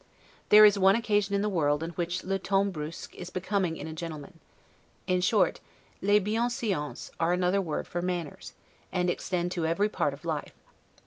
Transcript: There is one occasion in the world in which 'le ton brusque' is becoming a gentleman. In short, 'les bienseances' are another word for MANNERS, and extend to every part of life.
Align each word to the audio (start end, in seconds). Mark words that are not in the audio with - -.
There 0.49 0.65
is 0.65 0.79
one 0.79 0.95
occasion 0.95 1.35
in 1.35 1.43
the 1.43 1.47
world 1.47 1.83
in 1.83 1.91
which 1.91 2.23
'le 2.23 2.39
ton 2.39 2.71
brusque' 2.71 3.13
is 3.13 3.29
becoming 3.29 3.79
a 3.87 3.93
gentleman. 3.93 4.39
In 5.05 5.21
short, 5.21 5.59
'les 6.01 6.19
bienseances' 6.19 7.11
are 7.19 7.33
another 7.33 7.61
word 7.61 7.85
for 7.87 8.01
MANNERS, 8.01 8.53
and 8.91 9.11
extend 9.11 9.51
to 9.51 9.67
every 9.67 9.89
part 9.89 10.15
of 10.15 10.25
life. 10.25 10.55